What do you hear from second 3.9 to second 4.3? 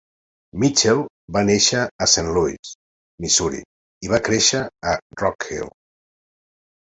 i va